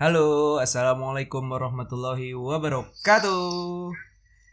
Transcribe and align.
Halo, 0.00 0.56
assalamualaikum 0.56 1.44
warahmatullahi 1.44 2.32
wabarakatuh. 2.32 3.52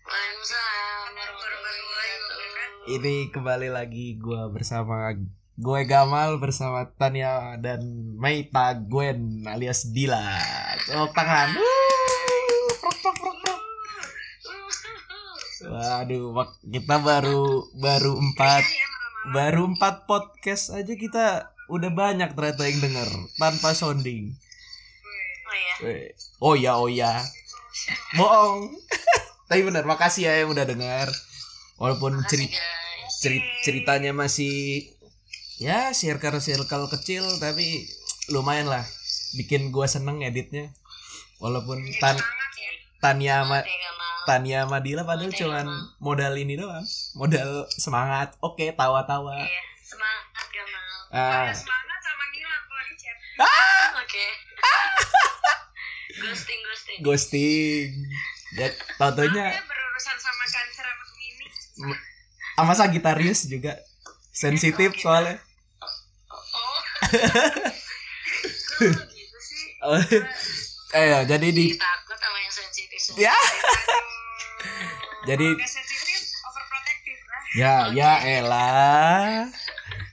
Waalaikumsalam 0.04 1.08
warahmatullahi 1.16 1.80
wabarakatuh. 1.88 2.92
Ini 2.92 3.16
kembali 3.32 3.70
lagi 3.72 4.20
gua 4.20 4.52
bersama 4.52 5.16
gue 5.56 5.82
Gamal 5.88 6.44
bersama 6.44 6.92
Tania 7.00 7.56
dan 7.64 7.80
Maita 8.20 8.76
Gwen 8.76 9.48
alias 9.48 9.88
Dila. 9.96 10.20
Tepuk 10.84 11.16
tangan. 11.16 11.56
Wuh, 11.56 12.68
prok, 12.84 12.98
prok, 13.00 13.16
prok, 13.16 13.38
prok. 13.40 13.62
Waduh, 15.64 16.44
kita 16.68 17.00
baru 17.00 17.72
baru 17.80 18.20
empat 18.20 18.68
baru 19.32 19.64
empat 19.72 20.12
podcast 20.12 20.76
aja 20.76 20.92
kita 20.92 21.56
udah 21.72 21.92
banyak 21.96 22.36
ternyata 22.36 22.68
yang 22.68 22.84
denger 22.84 23.08
tanpa 23.40 23.72
sounding. 23.72 24.36
Weh. 25.84 26.12
Oh 26.42 26.54
ya, 26.58 26.78
oh 26.78 26.90
ya. 26.90 27.22
Bohong. 28.18 28.74
Tapi 29.50 29.62
benar, 29.64 29.88
makasih 29.88 30.28
ya 30.28 30.34
yang 30.44 30.52
udah 30.52 30.66
dengar. 30.68 31.08
Walaupun 31.78 32.20
Makasih 32.20 32.50
ceri- 32.50 32.54
ceri- 33.22 33.46
ceritanya 33.64 34.12
masih 34.12 34.86
ya 35.58 35.90
circle 35.94 36.38
circle 36.38 36.86
kecil 36.94 37.26
tapi 37.42 37.90
lumayan 38.30 38.70
lah 38.70 38.84
bikin 39.38 39.70
gua 39.72 39.86
seneng 39.88 40.26
editnya. 40.26 40.74
Walaupun 41.38 41.80
tan 42.02 42.18
Tania 42.98 43.46
sama 43.46 43.62
Oke, 43.62 43.70
mau. 43.70 44.26
Tania 44.26 44.66
sama 44.66 44.78
Dila 44.82 45.06
padahal 45.06 45.30
Oke, 45.30 45.38
cuman 45.38 45.68
modal 46.02 46.34
ini 46.34 46.58
doang. 46.58 46.82
Modal 47.14 47.70
semangat. 47.70 48.34
Oke, 48.42 48.74
tawa-tawa. 48.74 49.38
Iya, 49.38 49.62
semangat 49.86 50.46
gak 50.50 50.66
mau. 50.66 51.14
Ah, 51.14 51.54
semangat 51.54 52.00
sama 52.02 52.24
ngilang 52.34 52.64
kalau 52.66 52.84
di 52.90 52.96
chat 52.98 53.18
Oke. 54.02 54.26
Ghosting, 56.22 56.60
ghosting. 56.66 56.98
ghosting. 57.04 57.90
Ya, 58.58 58.68
tau-taunya 58.98 59.54
dia 59.54 59.64
berurusan 59.64 60.18
sama 60.18 60.44
cancer 60.48 60.86
sama 60.88 61.04
Gemini 61.12 61.46
sama 62.58 62.74
Sagitarius 62.74 63.46
juga 63.46 63.78
sensitif 64.34 64.98
soalnya. 64.98 65.38
Oh. 65.38 66.78
Gitu 69.14 69.38
sih? 69.42 69.66
Oh, 69.86 69.98
eh 70.98 71.06
ya, 71.10 71.20
jadi 71.26 71.48
di 71.54 71.74
takut 71.78 72.18
sama 72.18 72.38
yang 72.42 72.54
sensitif. 72.54 73.00
Ya. 73.18 73.38
Jadi- 75.28 75.54
lah 75.54 75.78
ya 77.58 77.90
ya 77.94 78.12
elah. 78.42 79.50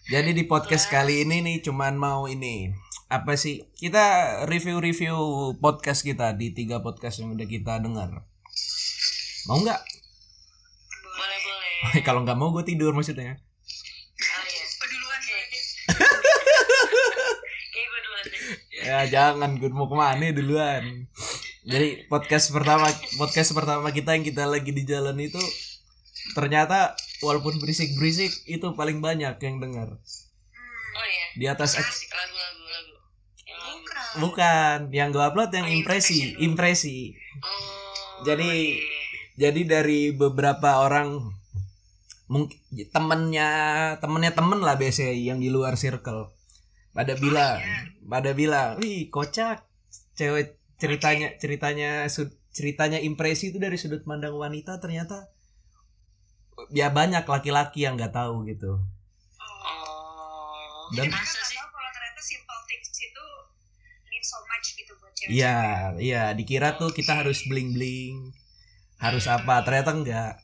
Jadi 0.09 0.37
di 0.37 0.45
podcast 0.45 0.89
kali 0.93 1.25
ini 1.25 1.41
nih 1.41 1.57
cuman 1.65 1.97
mau 1.97 2.29
ini 2.29 2.84
apa 3.13 3.37
sih 3.37 3.69
kita 3.77 4.05
review-review 4.49 5.15
podcast 5.61 6.01
kita 6.01 6.33
di 6.33 6.57
tiga 6.57 6.81
podcast 6.81 7.21
yang 7.21 7.37
udah 7.37 7.47
kita 7.47 7.77
dengar. 7.79 8.25
Mau 9.45 9.61
nggak? 9.61 9.81
Boleh, 11.05 11.39
boleh. 11.45 12.01
Kalau 12.07 12.25
nggak 12.25 12.39
mau 12.39 12.51
gue 12.57 12.65
tidur 12.65 12.97
maksudnya. 12.97 13.37
Oh 13.37 14.45
iya. 14.49 14.65
duluan. 14.89 15.21
Ya 18.85 18.99
jangan 19.09 19.61
gue 19.61 19.69
mau 19.69 19.89
ke 19.89 19.97
mana 19.97 20.33
duluan. 20.33 21.09
Jadi 21.65 22.09
podcast 22.09 22.53
pertama 22.53 22.89
podcast 23.17 23.57
pertama 23.57 23.89
kita 23.93 24.13
yang 24.17 24.25
kita 24.25 24.45
lagi 24.45 24.73
di 24.73 24.85
jalan 24.85 25.17
itu 25.21 25.41
ternyata 26.37 26.97
walaupun 27.21 27.61
berisik-berisik 27.61 28.33
itu 28.49 28.65
paling 28.73 29.01
banyak 29.05 29.37
yang 29.45 29.61
dengar 29.61 29.93
Oh 30.95 31.05
iya. 31.05 31.27
di 31.37 31.45
atas 31.49 31.77
bukan 34.17 34.77
yang 34.91 35.11
gue 35.11 35.21
upload 35.21 35.51
yang 35.51 35.65
Oh, 35.65 35.75
impresi 35.75 36.35
impresi 36.39 37.15
Oh. 37.37 38.23
Jadi- 38.23 38.73
iya. 38.73 38.83
jadi 39.41 39.61
dari 39.65 40.11
beberapa 40.11 40.81
orang 40.81 41.19
mungkin 42.25 42.57
temennya 42.89 43.49
temennya 43.99 44.33
temen 44.33 44.59
lah 44.59 44.75
biasanya 44.75 45.13
yang 45.13 45.37
di 45.37 45.49
luar 45.49 45.75
circle 45.75 46.31
pada 46.91 47.13
bilang 47.15 47.59
pada 48.03 48.31
bilang 48.33 48.79
wih 48.79 49.09
kocak 49.09 49.67
cewek 50.13 50.57
ceritanya 50.77 51.35
ceritanya 51.37 52.07
ceritanya 52.51 52.99
impresi 52.99 53.51
itu 53.51 53.59
dari 53.59 53.75
sudut 53.75 54.03
pandang 54.03 54.33
wanita 54.33 54.79
ternyata 54.79 55.27
ya 56.71 56.89
banyak 56.89 57.23
laki-laki 57.25 57.83
yang 57.83 57.95
nggak 57.95 58.13
tahu 58.13 58.47
gitu 58.47 58.79
Oh. 59.37 60.87
Dan- 60.95 61.11
masa 61.11 61.25
nggak 61.35 61.45
sih? 61.45 61.57
tahu 61.57 61.69
kalau 61.69 61.91
ternyata 61.91 62.21
simple 62.23 62.61
things 62.65 62.89
itu 62.95 63.27
mean 64.07 64.14
so 64.25 64.41
much 64.49 64.69
gitu 64.81 64.93
buat 64.97 65.13
cewek 65.13 65.31
iya 65.37 65.59
iya 66.01 66.23
dikira 66.33 66.81
tuh 66.81 66.91
kita 66.91 67.21
harus 67.21 67.45
bling 67.45 67.77
bling 67.77 68.33
harus 68.99 69.29
apa 69.29 69.61
ternyata 69.63 69.93
enggak 69.93 70.35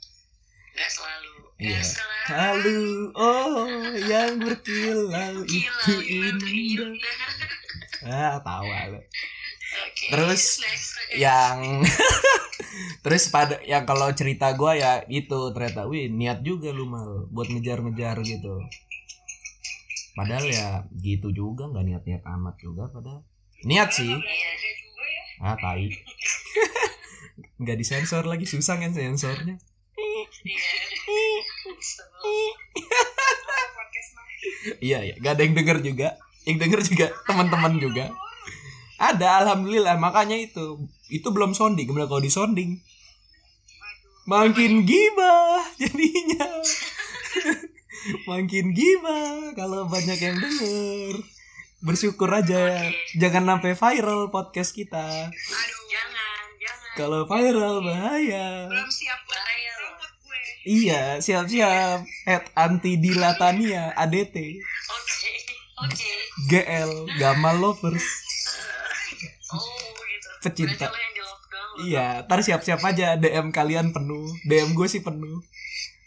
Gak 0.70 0.91
selalu. 0.91 1.32
Iya. 1.60 1.82
Selalu. 1.82 2.08
Lalu 2.30 2.80
oh 3.18 3.68
yang 4.06 4.32
berkilau 4.38 5.36
itu 5.44 5.94
indah. 6.06 6.94
Ah, 8.06 8.38
tawa 8.41 8.78
lu. 8.94 9.00
Oke. 9.00 10.06
Terus, 10.14 10.62
next. 10.62 10.94
Yang 11.18 11.58
terus 13.04 13.28
pada 13.34 13.58
yang 13.66 13.82
kalau 13.82 14.08
cerita 14.14 14.54
gua 14.54 14.78
ya 14.78 15.02
itu 15.10 15.50
ternyata 15.50 15.91
wih 15.91 16.06
niat 16.06 16.41
juga 16.47 16.70
lu 16.70 16.86
mal 16.86 17.26
buat 17.34 17.50
ngejar-ngejar 17.50 18.22
gitu. 18.22 18.62
Padahal 20.14 20.47
ya 20.47 20.68
gitu 21.02 21.34
juga 21.34 21.66
nggak 21.70 21.84
niat-niat 21.86 22.22
amat 22.24 22.54
juga 22.62 22.88
padahal. 22.94 23.26
Niat 23.65 23.91
sih. 23.93 24.09
Iya. 24.09 24.21
ya 25.41 25.53
Ah, 25.53 25.56
tai. 25.56 25.88
nggak 27.60 27.76
disensor 27.76 28.25
lagi 28.25 28.48
susah 28.48 28.81
kan 28.81 28.93
sensornya. 28.93 29.56
Iya. 29.97 30.25
Iya 34.81 34.98
ya, 35.04 35.15
gak 35.21 35.32
ada 35.37 35.43
yang 35.44 35.56
denger 35.56 35.78
juga. 35.84 36.09
Yang 36.44 36.59
denger 36.65 36.81
juga 36.84 37.06
teman-teman 37.28 37.81
juga. 37.81 38.12
Ada 39.00 39.44
alhamdulillah 39.44 39.97
makanya 39.97 40.37
itu 40.37 40.84
itu 41.09 41.28
belum 41.32 41.56
sounding 41.56 41.88
kemudian 41.88 42.06
kalau 42.06 42.22
disonding 42.22 42.78
makin 44.31 44.87
gibah 44.87 45.65
jadinya 45.75 46.47
makin 48.31 48.71
gibah 48.71 49.56
kalau 49.59 49.91
banyak 49.91 50.19
yang 50.22 50.38
denger 50.38 51.15
bersyukur 51.80 52.28
aja 52.28 52.76
jangan 53.14 53.56
sampai 53.56 53.72
viral 53.72 54.28
podcast 54.28 54.70
kita 54.70 55.28
aduh 55.28 55.82
Jangan, 55.88 56.44
jangan. 56.56 56.91
kalau 56.94 57.20
viral 57.24 57.80
bahaya 57.80 58.68
belum 58.68 58.88
siap 58.88 59.20
Bahaya 59.24 59.72
gue 59.80 60.41
iya 60.68 61.02
siap-siap 61.18 62.04
at 62.26 62.44
anti 62.54 62.96
dilatania 62.96 63.92
ADT 63.94 64.36
Oke. 64.91 65.32
Oke. 65.80 66.12
GL 66.46 66.92
Gamal 67.16 67.56
Lovers 67.56 68.04
Oh, 69.50 69.66
gitu. 70.06 70.28
Pecinta. 70.41 70.86
Berarti 70.86 70.94
lo 70.94 71.00
yang 71.00 71.14
jawab 71.16 71.41
dong. 71.42 71.70
Iya, 71.82 72.06
ntar 72.22 72.38
siap-siap 72.38 72.80
aja 72.80 73.18
DM 73.18 73.50
kalian 73.50 73.91
penuh. 73.91 74.30
DM 74.47 74.72
gue 74.72 74.86
sih 74.86 75.02
penuh. 75.02 75.42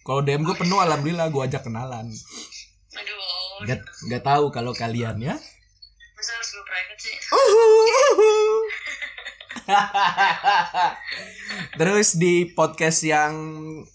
Kalau 0.02 0.24
DM 0.24 0.48
gue 0.48 0.56
penuh, 0.56 0.80
alhamdulillah 0.80 1.28
gue 1.28 1.44
ajak 1.44 1.68
kenalan. 1.68 2.08
Aduh. 2.08 3.68
Gak, 3.68 3.80
gak 4.08 4.24
tahu 4.24 4.48
kalau 4.48 4.72
kalian 4.72 5.20
ya. 5.20 5.36
Terus 11.80 12.16
di 12.16 12.48
podcast 12.52 13.04
yang 13.04 13.34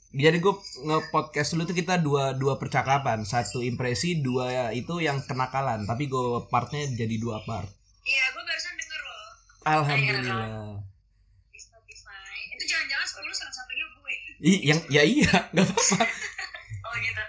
jadi 0.08 0.40
gue 0.40 0.54
nge-podcast 0.88 1.52
dulu 1.52 1.68
tuh 1.68 1.76
kita 1.76 2.00
dua 2.00 2.32
dua 2.32 2.56
percakapan, 2.56 3.22
satu 3.22 3.60
impresi, 3.60 4.24
dua 4.24 4.72
itu 4.72 4.98
yang 4.98 5.20
kenakalan. 5.22 5.84
Tapi 5.84 6.08
gue 6.08 6.48
partnya 6.48 6.88
jadi 6.88 7.16
dua 7.20 7.44
part. 7.44 7.68
iya 8.08 8.24
gue 8.32 8.40
barusan 8.40 8.72
denger 8.72 9.00
loh 9.04 9.24
Alhamdulillah. 9.68 10.80
di 11.52 11.60
Spotify 11.60 12.40
itu 12.56 12.64
jangan-jangan 12.64 13.04
10 13.04 13.36
salah 13.36 13.52
satunya 13.52 13.84
gue 13.84 14.12
Ih, 14.40 14.58
yang 14.64 14.80
ya 14.88 15.04
iya, 15.04 15.34
nggak 15.52 15.66
apa-apa. 15.66 16.08
Oh, 16.88 16.96
gitu. 16.96 17.20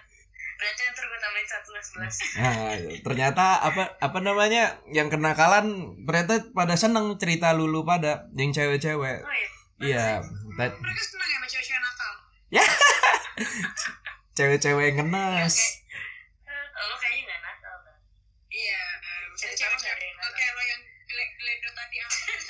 Berarti 0.56 0.82
ntar 0.88 1.04
gue 1.04 1.20
tambahin 1.20 1.44
satu 1.44 1.52
lah 1.52 1.52
sebelas. 1.52 1.68
Nah, 2.40 2.76
ternyata 3.04 3.60
apa 3.64 3.96
apa 4.00 4.20
namanya 4.20 4.84
yang 4.92 5.08
kenakalan 5.08 5.96
ternyata 6.04 6.52
pada 6.52 6.76
seneng 6.76 7.16
cerita 7.16 7.56
lulu 7.56 7.88
pada 7.88 8.28
yang 8.36 8.52
cewek-cewek. 8.52 9.24
Oh 9.24 9.32
iya. 9.32 9.50
Iya, 9.80 10.20
mereka 10.60 10.76
ya 10.76 11.04
sama 11.08 11.48
cewek-cewek 11.48 11.80
nakal 11.80 12.12
cewek-cewek 14.36 14.92
yang 14.92 15.08
lo 15.08 15.40
kayaknya 17.00 17.36
nakal 17.40 17.76
kan? 17.88 17.96
iya 18.52 18.84
cewek-cewek 19.40 20.12
oke 20.20 20.44
lo 20.52 20.62
yang 20.68 20.82
tadi 21.72 21.96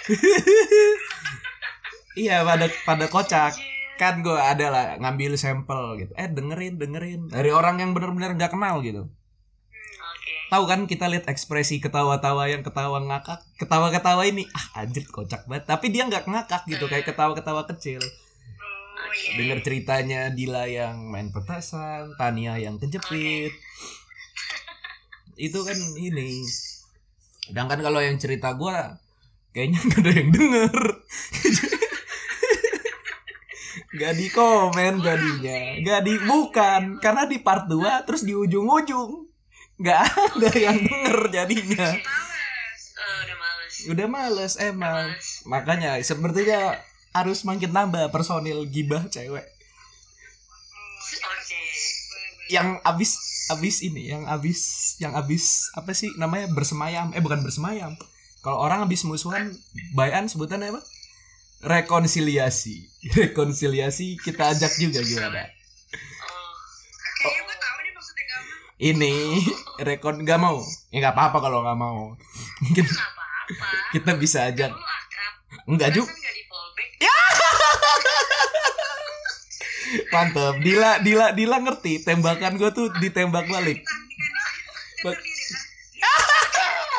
iya, 2.26 2.42
pada 2.42 2.66
pada 2.84 3.06
kocak. 3.06 3.54
Anjir. 3.54 3.78
Kan 4.00 4.24
gue 4.24 4.34
ada 4.34 4.72
lah 4.72 4.86
ngambil 4.98 5.36
sampel 5.36 6.00
gitu. 6.02 6.16
Eh 6.16 6.32
dengerin 6.32 6.80
dengerin 6.80 7.28
dari 7.30 7.52
orang 7.52 7.84
yang 7.84 7.92
benar-benar 7.94 8.34
nggak 8.34 8.56
kenal 8.56 8.80
gitu. 8.82 9.12
Tahu 10.50 10.64
kan 10.66 10.90
kita 10.90 11.06
lihat 11.06 11.30
ekspresi 11.30 11.78
ketawa-tawa 11.78 12.50
yang 12.50 12.66
ketawa 12.66 12.98
ngakak 13.06 13.46
ketawa-ketawa 13.62 14.26
ini 14.26 14.50
ah 14.50 14.82
anjir 14.82 15.06
kocak 15.06 15.46
banget. 15.46 15.70
Tapi 15.70 15.94
dia 15.94 16.10
nggak 16.10 16.26
ngakak 16.26 16.66
gitu 16.66 16.90
kayak 16.90 17.06
ketawa-ketawa 17.06 17.70
kecil. 17.70 18.02
Oh 18.02 19.12
iya. 19.14 19.32
denger 19.38 19.60
ceritanya 19.62 20.22
Dila 20.34 20.66
yang 20.66 21.06
main 21.14 21.30
petasan 21.30 22.18
Tania 22.18 22.58
yang 22.58 22.82
kejepit. 22.82 23.54
Itu 25.38 25.62
kan 25.62 25.78
ini. 26.02 26.42
Sedangkan 27.46 27.86
kalau 27.86 28.02
yang 28.02 28.18
cerita 28.18 28.58
gua 28.58 28.98
kayaknya 29.54 29.86
nggak 29.86 30.02
ada 30.02 30.12
yang 30.18 30.30
denger. 30.34 30.78
Gak 33.90 34.16
di 34.22 34.30
komen 34.30 35.02
jadinya. 35.02 35.82
Gak 35.82 36.02
di 36.06 36.16
bukan. 36.22 37.02
Karena 37.02 37.26
di 37.26 37.42
part 37.42 37.66
2 37.66 38.06
Terus 38.06 38.22
di 38.22 38.38
ujung-ujung 38.38 39.29
Gak 39.80 40.00
ada 40.12 40.50
yang 40.54 40.78
denger 40.88 41.18
jadinya 41.32 41.88
Males. 41.96 42.84
Oh, 43.00 43.18
udah 43.24 43.38
males. 43.40 43.74
Udah 43.88 44.08
males 44.08 44.54
emang 44.60 45.08
Males. 45.16 45.28
Makanya 45.48 45.92
sepertinya 46.04 46.76
Harus 47.10 47.42
makin 47.42 47.72
nambah 47.72 48.12
personil 48.12 48.68
gibah 48.68 49.08
cewek 49.08 49.42
Oke. 51.10 51.62
Yang 52.52 52.68
abis 52.84 53.12
Abis 53.50 53.76
ini 53.82 54.12
Yang 54.12 54.24
abis 54.30 54.60
Yang 55.00 55.14
abis 55.18 55.44
Apa 55.74 55.92
sih 55.96 56.12
namanya 56.16 56.52
Bersemayam 56.52 57.16
Eh 57.16 57.22
bukan 57.24 57.42
bersemayam 57.42 57.96
Kalau 58.44 58.60
orang 58.60 58.86
abis 58.86 59.08
musuhan 59.08 59.56
Bayan 59.96 60.28
sebutannya 60.28 60.70
apa 60.70 60.82
Rekonsiliasi 61.60 62.76
Rekonsiliasi 63.18 64.20
Kita 64.20 64.54
ajak 64.54 64.76
juga 64.78 65.02
gimana 65.02 65.50
Oh, 66.22 66.54
Kayaknya 67.20 67.42
gue 67.42 67.58
tahu 67.58 67.78
nih 67.80 67.92
maksudnya 67.92 68.26
kamu. 68.28 68.54
Ini 68.80 69.44
rekon 69.84 70.24
gak 70.24 70.40
mau. 70.40 70.64
Ya 70.90 71.04
nggak 71.04 71.16
apa-apa 71.16 71.38
kalau 71.44 71.68
nggak 71.68 71.80
mau. 71.80 72.16
Mungkin 72.64 72.84
nggak 72.88 73.10
apa-apa. 73.12 73.68
kita 73.92 74.12
bisa 74.16 74.46
aja 74.48 74.72
enggak 75.68 75.92
juga. 75.94 76.08
nggak 76.10 76.34
di 76.34 76.44
fallback. 76.48 76.90
mantep. 80.16 80.56
Dila 80.64 80.92
Dila 81.04 81.28
Dila 81.36 81.58
ngerti. 81.60 82.08
Tembakan 82.08 82.56
gue 82.56 82.72
tuh 82.72 82.88
ditembak 83.04 83.52
balik. 83.52 83.84
dengar. 85.04 85.20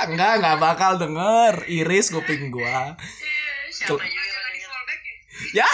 enggak 0.04 0.32
nggak 0.44 0.58
bakal 0.60 1.00
denger. 1.00 1.64
Iris 1.64 2.12
kuping 2.12 2.52
gua. 2.52 2.92
Eh, 3.00 3.72
Siapa 3.72 4.04
ya. 4.04 5.64
ya! 5.64 5.68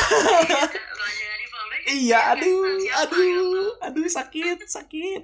Fallback. 1.50 1.82
iya 1.87 2.35
aduh 2.35 2.82
aduh 3.06 3.79
aduh 3.79 4.06
sakit 4.11 4.67
sakit 4.67 5.23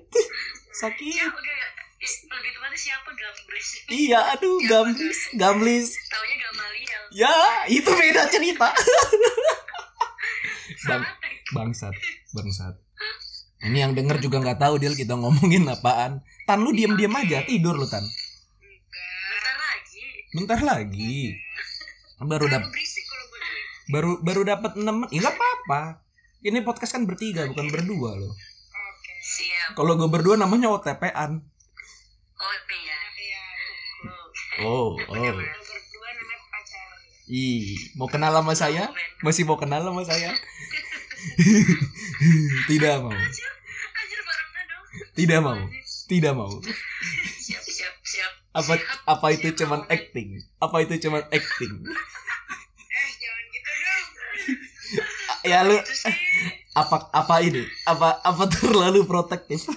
sakit 0.73 1.15
Siapa 1.15 1.39
gak? 1.39 1.71
Lebih 2.03 2.51
tepatnya 2.51 2.75
siapa 2.77 3.11
gambris? 3.13 3.69
iya 3.89 4.21
aduh 4.33 4.59
gamblis 4.65 5.19
gamblis 5.33 5.87
Taunya 6.09 6.37
Gamaliel. 6.41 7.03
ya 7.15 7.35
itu 7.69 7.87
beda 7.89 8.27
cerita 8.27 8.75
bang 10.83 11.03
bangsat 11.53 11.95
bangsat 12.33 12.75
ini 13.63 13.79
yang 13.79 13.93
denger 13.93 14.19
juga 14.19 14.43
nggak 14.43 14.59
tahu 14.59 14.75
Dil 14.77 14.93
kita 14.93 15.15
ngomongin 15.15 15.63
apaan 15.69 16.19
tan 16.43 16.59
lu 16.59 16.73
diem 16.73 16.91
diem 16.93 17.13
aja 17.13 17.45
tidur 17.45 17.77
lu 17.77 17.87
tan 17.87 18.03
Enggak. 18.03 18.19
Bentar 19.39 19.55
lagi. 19.55 20.03
bentar 20.35 20.61
lagi 20.61 21.15
baru 22.21 22.45
dap 22.49 22.63
Terlalu 22.63 22.75
berisik 22.75 23.05
kalau 23.05 23.25
gue 23.25 23.39
cuy. 23.39 23.61
baru 23.89 24.11
baru 24.19 24.41
dapat 24.45 24.73
6 24.75 24.83
menit 24.83 25.11
ya 25.13 25.21
nggak 25.21 25.35
apa-apa 25.35 25.83
ini 26.43 26.59
podcast 26.61 26.93
kan 26.93 27.07
bertiga 27.07 27.47
bukan 27.47 27.71
berdua 27.71 28.19
loh. 28.19 28.35
Siap. 29.23 29.79
kalau 29.79 29.95
gue 29.95 30.09
berdua 30.09 30.35
namanya 30.35 30.67
OTP-an 30.69 31.47
Oh 32.35 32.55
iya. 32.69 32.99
Iya. 33.15 33.43
oh 34.67 34.99
Oh. 34.99 35.39
ih 37.29 37.65
mau 37.95 38.07
kenal 38.07 38.35
sama 38.35 38.53
saya 38.53 38.91
masih 39.21 39.47
mau 39.47 39.55
kenal 39.55 39.81
sama 39.81 40.03
saya 40.03 40.35
tidak 42.69 42.99
mau 43.01 43.15
tidak 45.15 45.41
mau 45.41 45.57
tidak 46.09 46.33
mau 46.35 46.51
Siap, 47.39 47.63
siap, 47.63 47.95
siap. 48.03 48.33
apa 48.53 48.75
apa 49.07 49.27
itu 49.31 49.55
cuman 49.55 49.87
acting 49.87 50.43
apa 50.59 50.77
itu 50.83 50.99
cuman 51.01 51.23
acting 51.29 51.73
Eh 52.85 53.09
jangan 53.17 53.45
gitu 53.49 53.71
dong. 53.73 54.07
ya 55.43 55.59
lu 55.63 55.77
Itu 55.77 55.95
sih. 55.95 56.17
Apa 56.73 57.13
apa 57.13 57.35
ini? 57.41 57.63
Apa 57.85 58.21
apa 58.21 58.45
terlalu 58.49 59.05
protektif? 59.05 59.69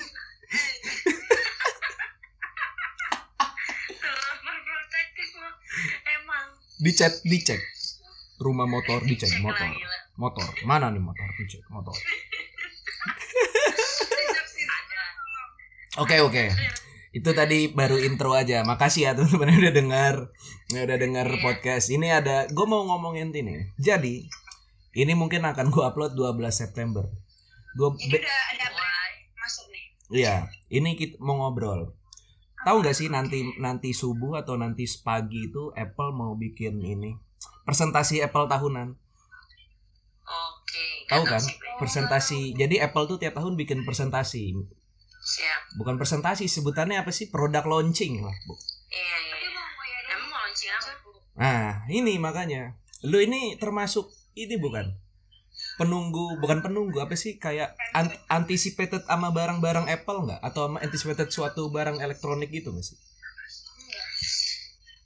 Overprotective 3.95 5.31
lo. 5.35 5.49
Emang. 6.05 6.45
dicek 6.77 7.13
dicek. 7.23 7.61
Rumah 8.37 8.67
motor 8.67 8.99
dicek 9.01 9.31
Cek 9.31 9.41
motor. 9.41 9.63
lah. 9.63 9.79
motor. 10.15 10.47
Mana 10.63 10.91
nih 10.91 10.99
motor? 10.99 11.27
Dicek 11.35 11.63
motor. 11.69 11.95
Oke 15.97 16.19
oke. 16.19 16.51
Itu 17.11 17.31
tadi 17.31 17.71
baru 17.71 17.95
intro 17.95 18.35
aja. 18.35 18.59
Makasih 18.61 19.01
ya 19.01 19.15
teman-teman 19.15 19.55
udah 19.55 19.73
dengar. 19.73 20.15
Udah 20.69 20.97
dengar 20.99 21.27
Iya. 21.29 21.39
podcast. 21.39 21.87
Ini 21.87 22.19
ada 22.19 22.43
gue 22.47 22.65
mau 22.67 22.83
ngomongin 22.83 23.31
ini. 23.31 23.71
Jadi 23.79 24.27
ini 24.95 25.13
mungkin 25.13 25.43
akan 25.43 25.69
gue 25.69 25.83
upload 25.83 26.15
12 26.15 26.39
September 26.49 27.05
gue 27.75 27.89
Ini 27.99 28.23
udah 28.23 28.39
ada 28.55 28.67
masuk 29.35 29.67
nih. 29.67 29.85
Iya, 30.23 30.35
ini 30.71 30.95
kita 30.95 31.19
mau 31.19 31.43
ngobrol. 31.43 31.91
Tahu 32.63 32.81
nggak 32.81 32.95
sih 32.97 33.11
nanti 33.11 33.43
nanti 33.59 33.91
subuh 33.91 34.41
atau 34.41 34.55
nanti 34.57 34.87
pagi 35.03 35.51
itu 35.51 35.69
Apple 35.75 36.15
mau 36.15 36.33
bikin 36.33 36.81
ini 36.81 37.13
presentasi 37.65 38.21
Apple 38.21 38.47
tahunan. 38.47 38.93
Oke. 40.25 40.85
Tahu 41.09 41.23
kan? 41.25 41.43
Presentasi. 41.81 42.53
Jadi 42.53 42.81
Apple 42.81 43.05
tuh 43.09 43.17
tiap 43.17 43.37
tahun 43.37 43.57
bikin 43.57 43.83
presentasi. 43.83 44.53
Siap. 45.25 45.81
Bukan 45.81 45.97
presentasi, 45.97 46.45
sebutannya 46.45 47.01
apa 47.01 47.09
sih? 47.09 47.33
Product 47.33 47.65
launching 47.65 48.21
lah. 48.21 48.33
Bu. 48.45 48.53
Iya, 48.93 49.17
iya. 49.25 49.35
Iya. 49.41 49.49
mau 49.57 49.85
ya 49.85 49.99
Emang 50.13 50.29
mau 50.29 50.39
launching 50.45 50.71
apa? 50.71 50.89
Nah, 51.35 51.69
ini 51.89 52.13
makanya. 52.21 52.77
Lu 53.05 53.17
ini 53.21 53.57
termasuk 53.57 54.09
ini 54.35 54.55
bukan? 54.55 54.85
Penunggu, 55.79 56.35
bukan 56.37 56.59
penunggu, 56.59 56.99
apa 56.99 57.15
sih 57.15 57.35
kayak 57.35 57.71
an- 57.91 58.11
anticipated 58.29 59.03
sama 59.07 59.31
barang-barang 59.31 59.87
Apple 59.87 60.27
nggak? 60.27 60.39
Atau 60.43 60.67
sama 60.67 60.79
anticipated 60.79 61.31
suatu 61.31 61.67
barang 61.67 61.99
elektronik 61.99 62.51
gitu 62.51 62.71
nggak 62.71 62.83
sih? 62.83 62.99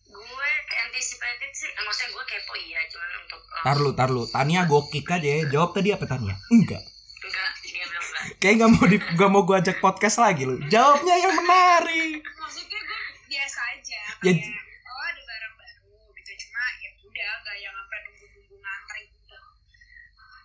Gue 0.10 0.50
anticipated 0.86 1.51
sih, 1.53 1.70
eh, 1.70 1.84
maksudnya 1.86 2.10
gue 2.12 2.24
kepo 2.25 2.53
iya, 2.58 2.80
cuman 2.89 3.10
untuk 3.22 3.42
eh, 3.42 3.62
Tarlu, 3.62 3.89
tarlu. 3.94 4.24
Tania 4.25 4.62
gue 4.65 4.82
kick 4.89 5.08
aja 5.08 5.30
ya. 5.30 5.44
Jawab 5.48 5.70
tadi 5.72 5.89
apa 5.94 6.06
Tania? 6.06 6.36
Enggak. 6.50 6.82
enggak, 7.20 7.50
dia 7.62 7.72
bilang 7.86 8.01
enggak. 8.01 8.24
Kayak 8.42 8.53
nggak 8.58 8.72
mau 8.74 8.86
di, 8.86 8.98
nggak 8.98 9.30
mau 9.30 9.42
gue 9.46 9.56
ajak 9.58 9.77
podcast 9.80 10.18
lagi 10.18 10.44
lu. 10.46 10.58
Jawabnya 10.65 11.15
yang 11.15 11.34
menarik. 11.36 12.20
Maksudnya 12.25 12.80
gue 12.80 13.00
biasa 13.27 13.60
aja. 13.70 14.00
Ya, 14.01 14.13
Kayak, 14.20 14.38
oh 14.82 15.03
ada 15.06 15.22
barang 15.22 15.53
baru 15.56 15.94
gitu. 16.18 16.32
Cuma 16.42 16.62
ya 16.82 16.89
udah 17.00 17.30
nggak 17.38 17.56
yang 17.60 17.74
sampai 17.75 18.00
nunggu-nunggu 18.01 18.56
ngantri 18.58 19.01
gitu. 19.08 19.38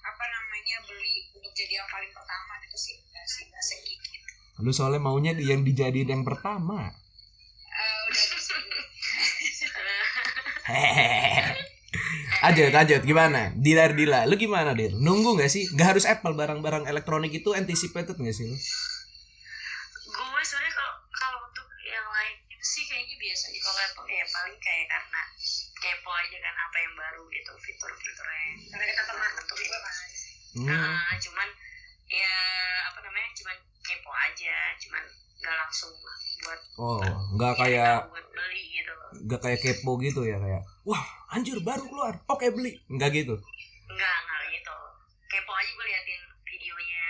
Apa 0.05 0.25
namanya 0.29 0.77
beli 0.85 1.15
untuk 1.33 1.53
jadi 1.53 1.73
yang 1.79 1.89
paling 1.89 2.13
pertama 2.13 2.53
gitu 2.63 2.77
sih. 2.77 2.95
Enggak 3.01 3.27
sih, 3.27 3.43
enggak 3.47 3.65
segigit. 3.65 4.23
Lu 4.63 4.71
soalnya 4.71 5.03
maunya 5.03 5.33
di- 5.35 5.47
yang 5.51 5.63
dijadiin 5.67 6.11
yang 6.11 6.23
pertama. 6.23 6.93
Udah. 8.09 8.25
Hehehe. 10.65 11.55
Lanjut, 12.45 12.71
lanjut. 12.73 13.03
Gimana? 13.05 13.53
Dila, 13.57 13.89
Dila. 13.93 14.21
Lu 14.29 14.37
gimana, 14.37 14.77
Dil? 14.77 14.93
Nunggu 15.01 15.37
nggak 15.37 15.51
sih? 15.51 15.65
Nggak 15.73 15.89
harus 15.97 16.05
Apple 16.05 16.37
barang-barang 16.37 16.85
elektronik 16.89 17.33
itu 17.33 17.53
anticipated 17.57 18.17
nggak 18.17 18.37
sih 18.37 18.47
lu? 18.49 18.57
gue 20.05 20.43
sebenarnya 20.45 20.75
kalau 20.77 20.95
kalau 21.11 21.39
untuk 21.49 21.67
yang 21.83 22.07
lain 22.07 22.37
itu 22.47 22.65
sih 22.65 22.85
kayaknya 22.87 23.17
biasa 23.17 23.45
aja 23.51 23.61
kalau 23.63 23.81
Apple 23.81 24.07
ya 24.07 24.25
paling 24.29 24.57
kayak 24.61 24.87
karena 24.87 25.23
kepo 25.75 26.11
aja 26.13 26.37
kan 26.39 26.55
apa 26.55 26.77
yang 26.81 26.95
baru 26.95 27.23
gitu 27.33 27.53
fitur-fiturnya 27.59 28.49
Karena 28.71 28.85
kita 28.93 29.03
pernah 29.09 29.29
nonton 29.33 29.57
juga 29.59 29.79
kan. 29.81 29.95
Hmm. 30.55 30.67
Nah, 30.69 31.13
cuman 31.19 31.49
ya 32.07 32.35
apa 32.93 32.99
namanya 33.03 33.29
cuman 33.35 33.57
kepo 33.81 34.11
aja 34.13 34.57
cuman 34.79 35.03
nggak 35.45 35.57
langsung 35.61 35.93
buat 35.95 36.61
Oh, 36.75 37.01
nggak 37.37 37.53
ya, 37.53 37.59
kayak 37.61 37.97
buat 38.09 38.27
beli 38.31 38.63
gitu 38.73 38.93
nggak 39.25 39.41
kayak 39.41 39.61
kepo 39.61 39.93
gitu 39.97 40.21
ya 40.25 40.37
kayak. 40.37 40.63
Wah, 40.83 41.01
anjir 41.31 41.57
baru 41.61 41.85
keluar. 41.85 42.19
Oke 42.27 42.51
beli. 42.51 42.81
Nggak 42.87 43.11
gitu. 43.15 43.35
Enggak, 43.87 44.17
enggak 44.21 44.43
gitu. 44.51 44.75
Kepo 45.27 45.53
aja 45.53 45.71
gue 45.71 45.87
liatin 45.87 46.21
videonya 46.45 47.05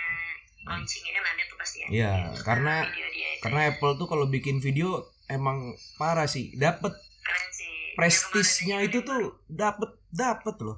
launchingnya 0.65 1.11
kan 1.13 1.23
ada 1.25 1.43
tuh 1.45 1.57
pasti 1.57 1.77
ya. 1.77 1.87
Iya, 1.89 2.13
karena 2.41 2.73
itu 2.85 3.41
karena 3.41 3.59
Apple 3.67 3.93
tuh 3.95 4.07
kalau 4.07 4.25
bikin 4.25 4.57
video 4.57 5.01
emang 5.27 5.57
parah 5.95 6.25
sih. 6.25 6.53
Dapet 6.53 6.93
keren 7.21 7.47
sih. 7.51 7.71
prestisnya 7.97 8.81
itu 8.81 9.01
tuh 9.01 9.41
dapet 9.45 9.89
dapet 10.09 10.55
loh. 10.61 10.77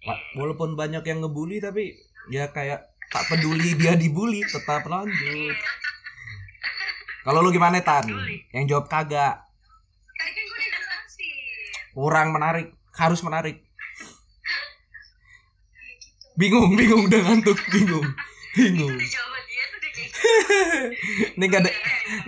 Iya. 0.00 0.12
Wa- 0.12 0.22
Walaupun 0.36 0.76
banyak 0.76 1.02
yang 1.02 1.20
ngebully 1.20 1.58
tapi 1.58 1.96
ya 2.28 2.50
kayak 2.50 2.84
tak 3.08 3.24
peduli 3.26 3.72
dia 3.74 3.94
dibully 3.94 4.44
tetap 4.44 4.84
lanjut. 4.84 5.56
Kalau 7.26 7.42
lu 7.42 7.50
gimana 7.50 7.82
tan? 7.82 8.06
Yang 8.54 8.64
jawab 8.70 8.86
kagak. 8.86 9.42
tadi 10.14 10.30
kan 10.30 10.44
gue 10.46 10.58
udah 10.62 10.82
Kurang 11.90 12.28
menarik, 12.30 12.70
harus 12.94 13.20
menarik. 13.20 13.66
gitu 13.66 14.06
Bingung, 16.38 16.78
bingung 16.78 17.10
udah 17.10 17.20
ngantuk, 17.26 17.58
bingung. 17.74 18.06
Bingung. 18.54 18.94
Itu 18.94 19.10
jawaban 19.10 19.42
dia 19.42 19.64
tuh 19.66 19.76
udah 19.76 19.90
kayak 19.90 20.08
gitu. 20.08 21.34
Ini 21.36 21.44
gak 21.50 21.60
ada 21.66 21.70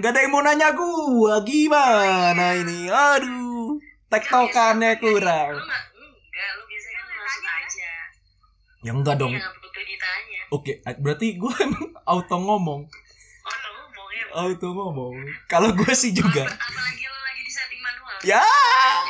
gak 0.02 0.10
ada 0.10 0.20
yang 0.20 0.32
mau 0.34 0.42
nanya 0.42 0.68
gua 0.74 1.46
gimana 1.46 2.58
ini. 2.58 2.90
Aduh. 2.90 3.78
Tektokannya 4.08 4.96
kurang. 4.98 5.52
Lu 5.52 5.62
nggak 5.62 5.82
enggak, 5.94 6.50
lu 6.56 6.62
biasanya 6.64 7.00
kan 7.00 7.14
langsung 7.14 7.46
aja. 7.46 7.90
Ya 8.80 8.92
enggak 8.92 9.14
dong. 9.14 9.32
Iya. 9.36 9.46
Oke, 10.48 10.72
berarti 10.96 11.36
gua 11.36 11.52
emang 11.68 11.92
auto 12.02 12.36
ngomong. 12.40 12.80
Oh, 12.88 13.54
lu 13.54 13.70
ngomong 13.76 14.08
ya. 14.10 14.24
Auto 14.38 14.70
ngomong. 14.70 15.18
Kalau 15.50 15.74
gua 15.74 15.90
sih 15.98 16.14
juga. 16.14 16.46
Apalagi 16.46 17.04
lu 17.10 17.18
lagi 17.26 17.42
di 17.42 17.52
setting 17.52 17.82
manual. 17.82 18.14
Ya, 18.22 18.42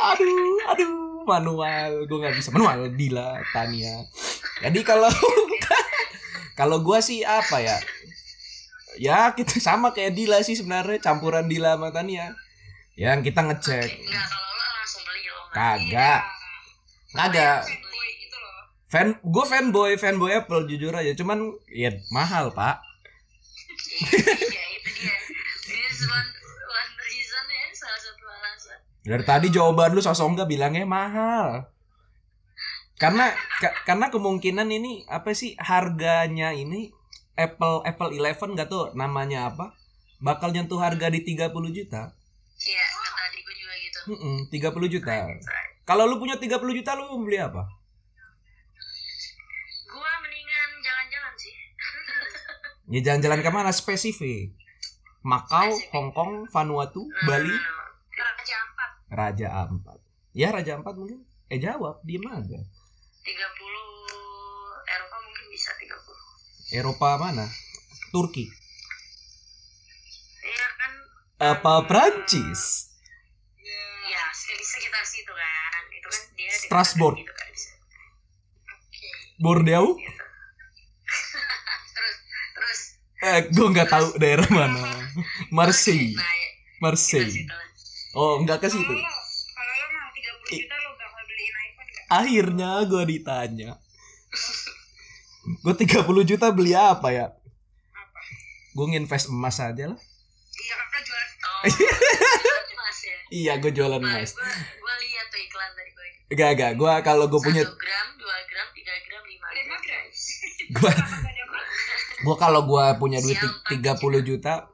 aduh, 0.08 0.56
aduh, 0.72 0.92
manual. 1.28 1.90
Gue 2.08 2.18
nggak 2.24 2.36
bisa 2.40 2.48
manual, 2.56 2.88
Dila, 2.96 3.36
Tania. 3.52 4.08
Jadi 4.64 4.80
kalau 4.80 5.12
kalau 6.58 6.80
gue 6.80 6.98
sih 7.04 7.22
apa 7.22 7.60
ya? 7.60 7.76
Ya 8.98 9.30
kita 9.36 9.60
sama 9.62 9.92
kayak 9.92 10.16
Dila 10.16 10.40
sih 10.40 10.56
sebenarnya 10.56 10.98
campuran 10.98 11.46
Dila 11.46 11.76
sama 11.76 11.92
Tania. 11.92 12.32
Yang 12.98 13.30
kita 13.30 13.46
ngecek. 13.46 13.88
Enggak, 13.94 14.26
kalau 14.26 14.48
lu 14.50 14.64
langsung 14.74 15.02
beli 15.06 15.22
lo. 15.30 15.40
Kagak, 15.54 16.20
kagak. 17.14 17.60
fanboy 17.62 18.08
gitu 18.18 18.38
Fan, 18.88 19.08
gue 19.22 19.44
fanboy, 19.46 19.92
fanboy 20.00 20.32
Apple 20.34 20.66
jujur 20.66 20.90
aja. 20.96 21.12
Cuman 21.14 21.54
ya 21.70 21.94
mahal 22.10 22.50
pak. 22.50 22.82
One, 26.00 26.30
one 26.68 26.92
reason 27.00 27.44
ya, 27.46 27.66
salah 27.74 28.00
satu 28.00 28.24
alasan. 28.24 28.78
Dari 29.02 29.24
tadi 29.24 29.46
jawaban 29.48 29.90
lu 29.92 30.00
sosok 30.00 30.28
enggak 30.28 30.48
bilangnya 30.48 30.84
mahal. 30.84 31.66
Karena 32.94 33.30
ka- 33.56 33.76
karena 33.84 34.10
kemungkinan 34.10 34.68
ini 34.68 35.06
apa 35.06 35.30
sih 35.30 35.54
harganya 35.56 36.50
ini 36.50 36.90
Apple 37.34 37.86
Apple 37.86 38.10
11 38.12 38.50
enggak 38.50 38.68
tuh 38.68 38.90
namanya 38.92 39.48
apa? 39.48 39.72
Bakal 40.18 40.50
nyentuh 40.50 40.82
harga 40.82 41.06
di 41.08 41.22
30 41.22 41.70
juta. 41.70 42.10
Iya, 42.58 42.84
kata 42.84 43.20
adik 43.24 43.40
gue 43.40 43.54
juga 43.54 43.74
gitu. 43.78 43.98
Mm-mm, 44.10 44.36
30 44.50 44.88
juta. 44.90 45.14
Right. 45.30 45.78
Kalau 45.86 46.04
lu 46.04 46.18
punya 46.18 46.34
30 46.34 46.74
juta 46.74 46.98
lu 46.98 47.06
mau 47.06 47.22
beli 47.22 47.38
apa? 47.38 47.70
Gua 49.86 50.12
mendingan 50.20 50.70
jalan-jalan 50.82 51.32
sih. 51.38 51.54
Ya 52.88 53.00
jalan-jalan 53.06 53.40
ke 53.40 53.50
mana 53.54 53.70
spesifik? 53.70 54.57
Macau, 55.28 55.68
Hong 55.92 56.08
Kong, 56.16 56.48
Vanuatu, 56.48 57.04
Bali, 57.28 57.52
raja 58.16 58.56
empat 58.64 58.90
Raja 59.12 59.48
Ampat. 59.68 60.00
Ya 60.32 60.48
Raja 60.48 60.80
Ampat 60.80 60.96
mungkin. 60.96 61.20
Eh 61.52 61.60
jawab, 61.60 62.00
diem 62.00 62.24
aja. 62.28 62.56
30 62.56 62.64
Eropa 64.88 65.16
mungkin 65.20 65.44
bisa 65.52 65.70
30. 65.76 66.76
Eropa 66.80 67.08
mana? 67.20 67.44
Turki. 68.08 68.48
Iya 70.44 70.66
kan? 70.80 70.92
Apa 71.56 71.84
Prancis? 71.84 72.92
Ya, 73.60 74.24
di 74.32 74.64
sekitar 74.64 75.04
situ 75.04 75.32
kan. 75.32 75.82
Itu 75.92 76.08
kan 76.08 76.22
dia 76.36 76.52
Strasbourg. 76.56 77.20
Gitu 77.20 77.32
kan. 77.36 77.48
Bordeaux? 79.40 79.96
Gitu. 79.96 80.24
terus 81.96 82.16
terus 82.56 82.80
Eh, 83.18 83.50
gue 83.50 83.66
nggak 83.66 83.90
tahu 83.90 84.14
daerah 84.14 84.46
mana. 84.46 84.78
Marseille, 85.50 86.14
Marseille. 86.78 87.50
Oh, 88.14 88.38
nggak 88.42 88.62
ke 88.62 88.68
situ. 88.70 88.86
lo 88.86 88.94
kalau 88.94 89.74
lo 89.74 89.86
mau 89.90 90.08
30 90.14 90.54
juta 90.54 90.74
lo 90.78 90.90
bakal 90.94 91.22
beliin 91.26 91.54
iPhone 91.58 91.88
gak? 91.90 92.04
Akhirnya 92.14 92.70
gue 92.86 93.02
ditanya. 93.10 93.70
Gue 95.66 95.74
30 95.74 96.30
juta 96.30 96.46
beli 96.54 96.72
apa 96.78 97.08
ya? 97.10 97.26
apa? 97.90 98.20
Gue 98.72 98.86
nginvest 98.94 99.28
emas 99.28 99.58
aja 99.58 99.84
lah. 99.90 99.98
iya 100.54 100.74
kakak 100.78 101.02
jualan 101.02 101.28
emas 102.78 102.98
ya. 103.02 103.16
Iya, 103.28 103.52
gue 103.58 103.72
jualan 103.74 103.98
emas. 104.00 104.30
gua, 104.30 104.46
gua 104.78 104.94
lihat 105.02 105.26
tuh 105.26 105.40
iklan 105.42 105.70
tadi 105.74 105.90
gue. 105.90 106.08
Gak, 106.38 106.50
gak. 106.54 106.72
Gue 106.78 106.92
kalau 107.02 107.26
gue 107.26 107.40
punya, 107.42 107.66
1 107.66 107.74
gram, 107.74 108.06
2 108.14 108.50
gram, 108.50 108.68
3 108.70 109.06
gram, 109.10 109.22
5 109.26 109.58
Lima 109.58 109.76
gram. 109.82 110.04
gue, 110.68 110.92
Gue 112.28 112.36
kalau 112.36 112.68
gue 112.68 112.84
punya 113.00 113.24
duit 113.24 113.40
Siapa? 113.40 113.96
30 113.96 114.20
juta, 114.20 114.68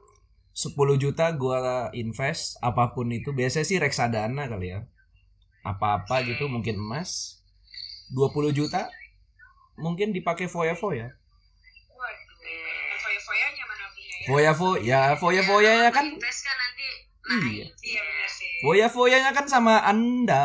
10 0.51 0.75
juta 0.99 1.31
gue 1.31 1.55
invest 1.95 2.59
apa 2.59 2.91
pun 2.91 3.07
itu. 3.15 3.31
Biasanya 3.31 3.63
sih 3.63 3.79
reksadana 3.79 4.51
kali 4.51 4.75
ya. 4.75 4.83
Apa-apa 5.63 6.19
gitu, 6.27 6.51
mungkin 6.51 6.75
emas. 6.75 7.39
20 8.11 8.51
juta, 8.51 8.91
mungkin 9.79 10.11
dipakai 10.11 10.51
foya-foya. 10.51 11.15
punya 11.15 13.37
ya 13.39 13.63
Foya-foya, 14.25 14.81
ya 14.83 15.01
foya-foyanya 15.15 15.89
kan 15.93 16.05
Invest 16.11 16.43
kan 16.43 16.57
Iya. 17.25 17.65
Foya-foyanya 18.65 19.31
kan 19.31 19.45
sama 19.47 19.79
Anda. 19.85 20.43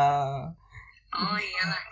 Oh 1.11 1.37
iyalah. 1.37 1.90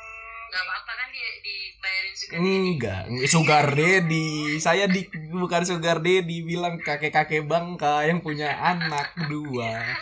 Oh, 0.50 0.58
Gak 0.58 0.66
apa-apa 0.66 0.92
kan 0.98 1.08
dia 1.14 1.30
dibayarin 1.46 2.14
juga. 2.18 2.34
Enggak, 2.42 3.02
sugar 3.30 3.66
daddy. 3.78 4.58
Saya 4.58 4.90
di 4.90 5.06
bukan 5.30 5.62
sugar 5.62 6.02
daddy, 6.02 6.42
bilang 6.42 6.82
kakek-kakek 6.82 7.46
bangka 7.46 8.02
yang 8.10 8.18
punya 8.26 8.58
anak 8.58 9.14
dua. 9.30 9.78
Iya. 9.78 9.94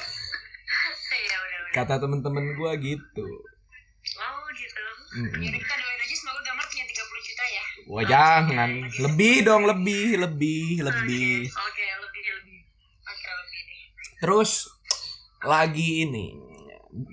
Kata 1.75 1.99
temen-temen 1.99 2.55
gua 2.55 2.79
gitu. 2.79 3.27
Oh 3.27 4.47
gitu. 4.55 4.83
Jadi 5.35 5.59
kita 5.59 5.75
doain 5.75 5.99
aja 5.99 6.15
semoga 6.15 6.41
Damar 6.47 6.65
punya 6.71 6.85
30 6.87 7.27
juta 7.27 7.43
ya. 7.43 7.63
Wah 7.91 8.03
jangan, 8.07 8.69
lebih 9.03 9.35
dong, 9.43 9.63
lebih, 9.67 10.15
lebih, 10.15 10.87
lebih. 10.87 11.51
Oke, 11.51 11.59
oke, 11.59 11.85
lebih 12.07 12.23
lebih. 12.39 12.59
Oke 13.03 13.29
lebih 13.35 13.61
deh. 13.67 13.83
Terus 14.23 14.51
lagi 15.43 16.07
ini, 16.07 16.39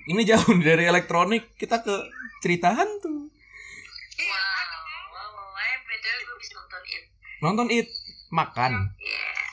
ini 0.07 0.21
jauh 0.23 0.55
dari 0.71 0.87
elektronik, 0.87 1.51
kita 1.59 1.83
ke 1.83 1.95
cerita 2.39 2.71
hantu. 2.71 3.29
Iya, 4.15 4.33
Wow, 4.33 4.79
wow, 5.11 5.29
wow. 5.33 5.57
Eh, 5.57 5.75
btw 5.83 6.17
gue 6.21 6.37
bisa 6.37 6.53
nonton 6.55 6.81
it. 6.85 7.03
Nonton 7.37 7.67
it, 7.69 7.87
makan, 8.29 8.73
Yeah. 8.95 9.43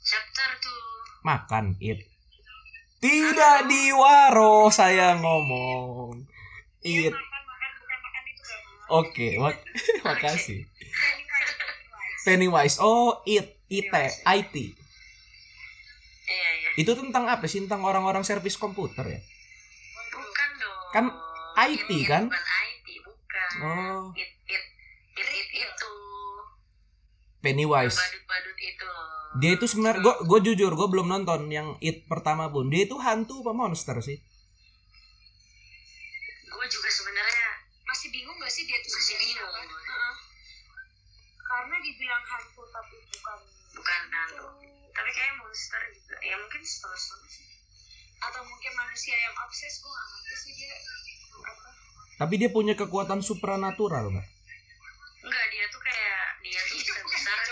Chapter 0.00 0.48
tuh. 0.58 0.80
makan 1.22 1.64
it. 1.78 2.00
Tidak 2.98 3.58
di 3.66 3.92
waro 3.92 4.68
saya 4.70 5.12
ngomong. 5.14 6.24
Iya, 6.80 7.12
It. 7.12 7.16
Oke, 8.86 9.36
mak- 9.36 9.64
makasih. 10.06 10.64
Pennywise. 12.22 12.76
Oh, 12.78 13.20
it, 13.24 13.60
IT, 13.68 13.92
IT. 14.22 14.54
Iya, 16.24 16.48
iya. 16.56 16.68
Itu 16.74 16.96
tentang 16.96 17.28
apa 17.28 17.44
sih? 17.44 17.60
Tentang 17.60 17.84
orang-orang 17.84 18.24
servis 18.24 18.56
komputer 18.56 19.04
ya? 19.06 19.20
Bukan 20.10 20.50
dong. 20.56 20.78
Kan 20.90 21.04
IT 21.64 21.88
Ini 21.88 22.04
kan? 22.04 22.24
Bukan 22.28 22.44
IT, 22.44 22.88
bukan. 23.04 23.50
Oh, 23.64 24.02
It, 24.12 24.30
it, 24.48 24.64
it, 25.16 25.28
it 25.28 25.48
itu. 25.64 25.92
Pennywise. 27.40 27.96
Badut-badut 27.96 28.58
itu. 28.60 28.90
Dia 29.34 29.50
itu 29.58 29.66
sebenarnya 29.66 30.00
gue 30.00 30.14
gue 30.30 30.38
jujur 30.52 30.72
gue 30.78 30.88
belum 30.88 31.10
nonton 31.10 31.50
yang 31.50 31.74
it 31.82 32.06
pertama 32.06 32.48
pun. 32.52 32.70
Dia 32.70 32.86
itu 32.86 32.96
hantu 33.00 33.42
apa 33.42 33.52
monster 33.52 33.98
sih? 34.00 34.18
Gue 36.48 36.66
juga 36.70 36.88
sebenarnya 36.88 37.50
Masih 37.84 38.08
bingung 38.10 38.34
gak 38.40 38.50
sih 38.50 38.64
dia 38.66 38.78
tuh 38.82 38.90
masih 38.90 39.16
bingung. 39.22 39.68
Karena 41.44 41.76
dibilang 41.78 42.24
hantu 42.26 42.62
tapi 42.72 42.96
bukan 43.12 43.38
Bukan 43.74 44.00
hantu. 44.10 44.48
Tapi 44.94 45.10
kayak 45.14 45.34
monster 45.42 45.82
juga. 45.94 46.16
Ya 46.22 46.34
mungkin 46.38 46.62
setengah-setengah 46.62 47.30
sih. 47.30 47.46
atau 48.24 48.40
mungkin 48.40 48.72
manusia 48.72 49.12
yang 49.20 49.36
obses 49.44 49.84
gue 49.84 49.92
gak 49.92 50.06
ngerti 50.08 50.34
sih 50.40 50.52
dia 50.56 50.74
Tapi 52.14 52.34
dia 52.36 52.48
punya 52.48 52.72
kekuatan 52.72 53.20
supranatural 53.20 54.08
nggak? 54.08 54.26
Enggak, 55.20 55.46
dia 55.48 55.64
tuh 55.66 55.80
kayak 55.80 56.22
dia 56.40 56.60
tuh 56.60 56.76
bisa 56.78 56.94
besar. 57.02 57.36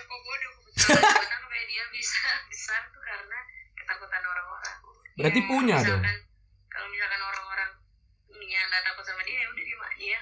Ketakutan 0.73 1.41
kayak 1.45 1.67
dia 1.67 1.85
bisa 1.91 2.21
besar 2.47 2.81
tuh 2.89 3.03
karena 3.03 3.39
ketakutan 3.75 4.23
orang-orang. 4.23 4.77
Berarti 5.13 5.41
Ya, 5.41 5.47
punya 5.47 5.77
dong. 5.79 6.01
misalkan 6.01 6.17
kalau 6.69 6.89
misalkan 6.89 7.21
orang-orang 7.23 7.71
yang 8.43 8.67
nggak 8.67 8.83
takut 8.83 9.05
sama 9.05 9.23
dia 9.23 9.37
ya 9.37 9.47
udah 9.49 9.65
dia 9.65 9.77
dia 9.95 10.19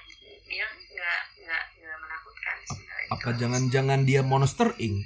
dia 0.46 0.64
nggak 0.66 1.20
nggak 1.40 1.62
nggak 1.78 1.98
menakutkan 1.98 2.56
sebenarnya 2.64 3.08
Apa 3.08 3.28
jangan-jangan 3.32 4.00
dia 4.04 4.20
monster 4.22 4.68
ink? 4.78 4.98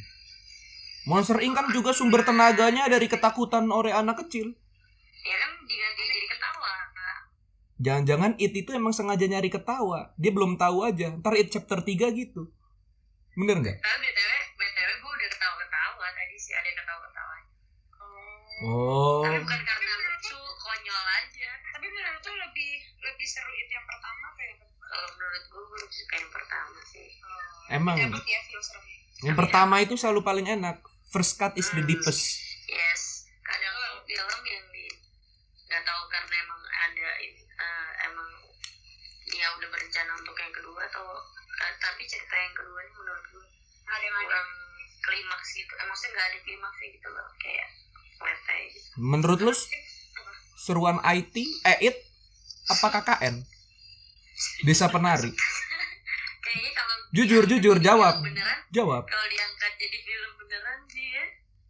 Monster 1.05 1.39
ink 1.39 1.53
kan 1.53 1.67
juga 1.69 1.91
sumber 1.91 2.21
tenaganya 2.23 2.85
dari 2.87 3.07
ketakutan 3.07 3.69
oleh 3.69 3.93
anak 3.93 4.21
kecil. 4.21 4.53
ya 5.21 5.37
kan 5.39 5.51
diganti 5.63 6.03
jadi 6.03 6.27
ketawa 6.29 6.64
Jangan-jangan 7.85 8.41
it 8.41 8.57
itu 8.57 8.73
emang 8.73 8.97
sengaja 8.97 9.29
nyari 9.29 9.53
ketawa. 9.53 10.17
Dia 10.17 10.33
belum 10.33 10.57
tahu 10.57 10.89
aja. 10.89 11.13
Ntar 11.21 11.37
it 11.37 11.53
chapter 11.53 11.85
3 11.85 12.09
gitu. 12.17 12.49
Bener 13.35 13.59
nggak? 13.61 13.77
tapi 13.77 13.99
btw 14.01 14.31
btw 14.55 14.91
gue 14.95 15.11
udah 15.11 15.29
ketawa 15.29 15.55
ketawa 15.59 16.07
tadi 16.15 16.37
sih 16.39 16.55
ada 16.55 16.71
ketawa 16.71 17.01
ketawa 17.03 17.35
oh 17.35 18.33
Oh. 18.63 19.27
tapi 19.27 19.43
bukan 19.43 19.61
karena 19.67 19.93
lucu 19.99 20.39
konyol 20.39 21.05
aja 21.19 21.51
tapi 21.75 21.87
menurut 21.91 22.23
tuh 22.23 22.31
lebih 22.31 22.73
lebih 23.03 23.27
seru 23.27 23.51
itu 23.51 23.75
yang 23.75 23.83
pertama 23.83 24.27
kedua 24.39 24.71
kalau 24.79 25.09
menurut 25.19 25.43
gue 25.51 25.63
gue 25.67 25.79
lebih 25.83 25.99
suka 25.99 26.15
yang 26.15 26.31
pertama 26.31 26.79
sih 26.87 27.09
Emang 27.75 27.97
dapat 27.99 28.23
ya 28.23 28.41
feel 28.47 28.63
yang 29.27 29.35
pertama 29.35 29.75
itu 29.81 29.97
selalu 29.97 30.21
paling 30.21 30.47
enak. 30.47 30.85
First 31.11 31.35
cut 31.35 31.59
is 31.59 31.67
the 31.75 31.83
deepest. 31.83 32.39
yes 32.71 33.27
kadang 33.43 33.75
tuh 33.75 34.07
film 34.07 34.41
yang 34.47 34.65
di 34.71 34.87
nggak 35.67 35.83
tahu 35.83 36.03
karena 36.07 36.35
emang 36.39 36.61
ada 36.63 37.09
ini 37.19 37.43
eh, 37.65 38.07
emang 38.07 38.29
dia 39.27 39.47
udah 39.51 39.69
berencana 39.69 40.13
untuk 40.15 40.37
yang 40.37 40.53
kedua 40.53 40.81
atau 40.85 41.05
eh, 41.57 41.73
tapi 41.79 42.03
cerita 42.05 42.35
yang 42.35 42.55
kedua 42.55 42.79
ini 42.79 42.93
menurut 42.95 43.25
gue 43.27 43.45
ada 43.87 44.01
yang 44.01 44.15
ada 44.15 44.25
kurang 44.25 44.49
klimaks 45.03 45.49
gitu 45.53 45.73
eh, 45.73 45.87
maksudnya 45.87 46.11
nggak 46.15 46.27
ada 46.27 46.39
klimaksnya 46.41 46.89
gitu 46.91 47.09
loh 47.09 47.29
kayak 47.37 47.69
aja 48.23 48.55
gitu 48.67 48.89
Menurut 48.97 49.39
lu 49.39 49.53
seruan 50.57 50.97
IT, 51.03 51.35
eh 51.63 51.79
it 51.83 51.97
apa 52.67 52.87
KKN? 52.95 53.45
Desa 54.63 54.89
Penari. 54.89 55.29
kayaknya 56.45 56.73
kalau 56.73 56.95
Jujur, 57.13 57.45
jujur, 57.45 57.77
jawab. 57.79 58.19
beneran 58.19 58.59
Jawab. 58.71 59.05
kalau 59.05 59.27
diangkat 59.27 59.73
jadi 59.77 59.99
film 60.01 60.33
beneran 60.37 60.81
sih 60.89 61.07
ya 61.11 61.25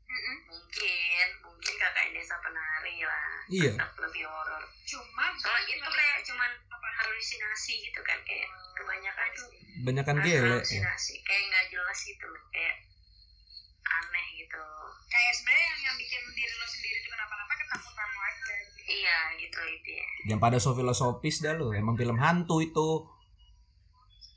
Mm-mm. 0.06 0.36
mungkin 0.48 1.26
mungkin 1.42 1.74
kakak 1.76 2.06
desa 2.12 2.36
penari 2.38 2.96
lah 3.02 3.28
Iya. 3.46 3.72
lebih 3.76 4.24
cuma 4.94 5.26
kalau 5.36 5.60
itu 5.64 5.82
kayak 5.84 6.18
cuman 6.22 6.50
apa 6.64 6.88
halusinasi 6.96 7.74
gitu 7.82 8.00
kan 8.00 8.18
kayak 8.22 8.46
kebanyakan 8.72 9.28
tuh 9.32 9.48
Banyakan 9.82 10.16
gele 10.20 10.38
ya. 10.38 10.54
halusinasi 10.54 11.14
kayak 11.20 11.42
nggak 11.44 11.64
jelas 11.68 11.98
gitu 12.00 12.24
loh 12.24 12.44
kayak 12.48 12.76
aneh 13.84 14.26
gitu 14.36 14.62
kayak 15.06 15.32
sebenarnya 15.32 15.64
yang 15.66 15.80
yang 15.84 15.96
bikin 15.96 16.20
diri 16.32 16.52
lo 16.52 16.66
sendiri 16.66 16.96
itu 16.96 17.08
kenapa-napa 17.08 17.52
ketakutan 17.56 18.08
lo 18.08 18.20
aja 18.20 18.54
gitu. 18.54 18.80
iya 18.88 19.18
gitu 19.36 19.58
itu 19.68 19.90
ya 19.92 20.06
Yang 20.24 20.40
pada 20.40 20.56
so 20.58 20.70
filosofis 20.72 21.36
dah 21.38 21.52
lu. 21.52 21.68
Emang 21.70 21.94
film 21.94 22.16
hantu 22.16 22.58
itu. 22.58 22.88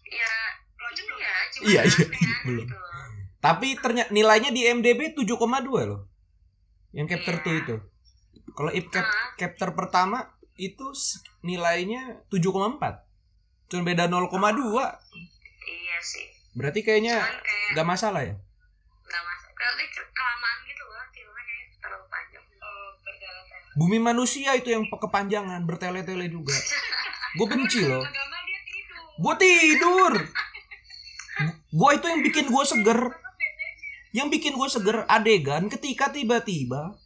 ya 0.06 0.34
lo 0.74 0.86
aja 0.86 1.02
belum 1.02 1.18
iya 1.18 1.34
cuma 1.48 1.66
Iya, 1.66 1.82
iya, 1.82 2.06
aneh 2.06 2.40
belum. 2.44 2.66
gitu 2.66 2.76
loh. 2.76 2.92
Tapi 3.38 3.68
ternyata 3.78 4.10
nilainya 4.10 4.50
di 4.50 4.62
MDB 4.66 5.00
7,2 5.14 5.40
loh. 5.86 6.02
Yang 6.92 7.08
chapter 7.16 7.36
Iya. 7.38 7.44
2 7.46 7.62
itu. 7.62 7.76
Kalau 8.50 8.72
if 8.72 8.86
cap, 8.90 9.06
chapter 9.36 9.70
pertama 9.72 10.28
itu 10.58 10.92
nilainya 11.46 12.26
7,4. 12.34 12.82
Cuma 13.70 13.82
beda 13.86 14.10
0,2. 14.10 14.34
iya 15.68 15.98
sih 16.02 16.28
Berarti 16.58 16.82
kayaknya 16.82 17.22
kayak 17.22 17.72
nggak 17.78 17.88
masalah 17.88 18.22
ya. 18.26 18.34
nggak 19.08 19.24
masuk 19.24 19.52
kalau 19.54 19.74
dia 19.78 19.88
kelamaan 19.94 20.58
gitu 20.66 20.84
loh 20.90 21.06
filmnya 21.14 21.44
kayak 21.46 21.66
terlalu 21.80 22.06
panjang 22.10 22.44
oh, 22.64 22.90
Bumi 23.78 23.98
manusia 24.02 24.50
itu 24.58 24.74
yang 24.74 24.84
kepanjangan, 24.90 25.62
bertele-tele 25.70 26.26
juga. 26.34 26.58
Gue 27.38 27.48
benci 27.54 27.86
loh. 27.86 28.02
agama 28.02 28.38
dia 28.50 28.60
tidur 28.66 29.00
Gue 29.22 29.34
tidur. 29.38 30.14
Gue 31.70 31.90
itu 31.94 32.06
yang 32.10 32.22
bikin 32.26 32.46
gue 32.50 32.64
seger. 32.66 33.00
Yang 34.16 34.28
bikin 34.34 34.54
gue 34.58 34.68
seger 34.72 34.98
adegan 35.06 35.70
ketika 35.70 36.10
tiba-tiba 36.10 36.98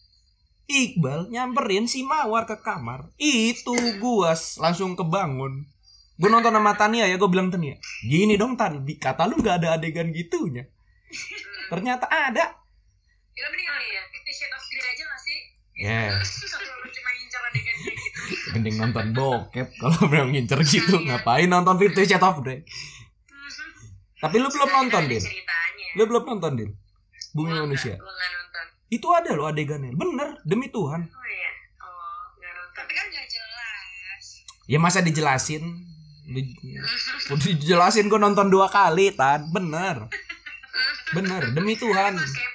Iqbal 0.72 1.28
nyamperin 1.28 1.86
si 1.92 2.08
Mawar 2.08 2.48
ke 2.48 2.56
kamar. 2.64 3.12
Itu 3.20 3.76
gue 3.76 4.32
langsung 4.64 4.96
kebangun. 4.96 5.68
Gue 6.16 6.30
nonton 6.30 6.54
sama 6.54 6.78
Tania 6.78 7.10
ya, 7.10 7.18
gue 7.18 7.30
bilang 7.32 7.50
Tania, 7.50 7.82
gini 8.06 8.38
dong 8.38 8.54
Tan, 8.54 8.86
kata 8.86 9.26
lu 9.26 9.42
gak 9.42 9.66
ada 9.66 9.76
adegan 9.76 10.14
gitunya. 10.14 10.70
Ternyata 11.68 12.06
ada. 12.08 12.56
ya 13.32 13.48
mending 13.48 13.68
Oh, 13.68 13.80
iya. 13.80 14.02
Fifty 14.12 14.32
Shades 14.36 14.54
of 14.54 14.64
Grey 14.70 14.86
aja 14.86 15.04
gak 15.08 15.22
sih 15.24 15.40
Ya, 15.82 16.04
adegan 16.14 17.76
kayak 17.82 17.96
gitu 17.98 18.48
mending 18.54 18.76
nonton 18.78 19.06
bokep 19.18 19.68
kalau 19.82 20.00
memang 20.08 20.32
ngincer 20.36 20.60
gitu. 20.64 21.02
Ngapain 21.02 21.48
nonton 21.50 21.76
Fifty 21.82 22.06
Shades 22.06 22.24
of 22.24 22.40
Grey? 22.46 22.64
Tapi 24.22 24.38
lu 24.38 24.48
belum 24.54 24.70
nonton, 24.70 25.04
Din. 25.10 25.24
Lu 25.98 26.04
belum 26.06 26.24
nonton, 26.30 26.52
Din. 26.54 26.72
Bumi 27.34 27.58
manusia. 27.58 27.98
nonton 27.98 28.41
Itu 28.92 29.08
ada 29.10 29.32
loh 29.32 29.48
adegannya. 29.48 29.96
Bener, 29.96 30.36
demi 30.44 30.68
Tuhan. 30.68 31.02
oh 31.02 31.26
iya 31.26 31.52
oh 31.80 32.20
tapi 32.76 32.92
kan 32.92 33.06
gak 33.08 33.26
jelas 33.26 34.24
Ya 34.68 34.78
masa 34.78 35.00
dijelasin? 35.00 35.64
Di- 36.22 36.56
Udah 37.32 37.48
dijelasin 37.50 38.06
gue 38.06 38.20
nonton 38.20 38.52
dua 38.52 38.68
kali, 38.68 39.10
Tan. 39.12 39.48
Bener. 39.50 40.12
Bener, 41.12 41.42
demi 41.52 41.76
Tuhan. 41.76 42.20
Ya 42.20 42.50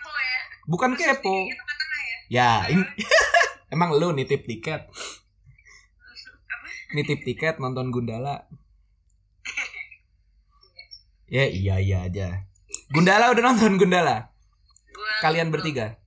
Bukan 0.67 0.93
kepo. 0.93 1.47
Ya 1.47 1.57
Ya, 2.27 2.51
ini 2.69 2.83
emang 3.75 3.95
lu 3.95 4.11
nitip 4.11 4.45
tiket. 4.45 4.91
Nitip 6.91 7.23
tiket 7.23 7.57
nonton 7.57 7.89
Gundala. 7.89 8.45
Ya 11.27 11.43
iya 11.43 11.79
iya 11.79 12.07
aja. 12.07 12.47
Gundala 12.91 13.35
udah 13.35 13.43
nonton 13.45 13.79
Gundala. 13.79 14.31
gua 14.91 15.11
Kalian 15.19 15.51
bertiga. 15.51 15.99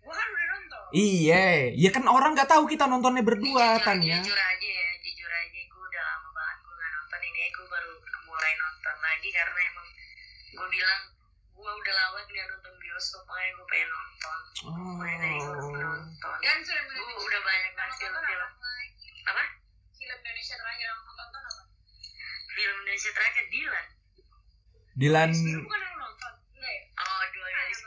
gua 0.00 0.12
kan 0.12 0.28
udah 0.28 0.46
nonton 0.52 0.83
Iya, 0.94 1.74
ya 1.74 1.90
kan 1.90 2.06
orang 2.06 2.38
nggak 2.38 2.46
tahu 2.46 2.70
kita 2.70 2.86
nontonnya 2.86 3.26
berdua 3.26 3.66
jujur, 3.74 3.82
kan 3.82 3.98
ya. 3.98 4.22
jujur 4.22 4.38
aja 4.38 4.68
ya 4.70 4.90
jujur 5.02 5.26
aja 5.26 5.60
gue 5.66 5.82
udah 5.90 6.02
lama 6.06 6.28
banget 6.30 6.58
gue 6.62 6.74
nggak 6.78 6.92
nonton 6.94 7.20
ini. 7.26 7.40
Gue 7.50 7.66
baru 7.66 7.92
mulai 8.24 8.52
nonton 8.54 8.96
lagi 9.02 9.28
karena 9.34 9.60
emang 9.74 9.88
gue 10.54 10.68
bilang 10.70 11.00
gue 11.50 11.66
udah 11.66 11.94
lama 11.98 12.18
nggak 12.22 12.46
nonton 12.46 12.72
bioskop 12.78 13.22
makanya 13.26 13.50
gue 13.52 13.66
pengen 13.66 13.88
nonton. 13.90 14.38
Makanya 14.94 15.18
dari 15.18 15.34
gue 15.34 15.50
Oh. 15.50 15.82
nonton. 15.82 16.36
Dan 16.38 16.58
film 16.62 16.86
gue 16.86 17.14
udah 17.26 17.40
banyak 17.42 17.72
banget 17.74 17.96
nonton 17.98 18.22
film-film 18.22 18.50
apa? 19.24 19.44
Film 19.98 20.18
Indonesia 20.22 20.54
terakhir 20.54 20.86
yang 20.86 20.94
nonton 20.94 21.14
tonton 21.18 21.42
apa? 21.42 21.62
Film 22.54 22.76
Indonesia 22.86 23.10
terakhir 23.10 23.44
Dilan. 23.50 23.86
Dilan 24.94 25.30
bukan 25.58 25.80
yang 25.82 25.96
nonton 25.98 26.32
enggak 26.54 26.70
ya 26.70 26.82
oh 27.02 27.22
dua 27.34 27.48
garis 27.50 27.80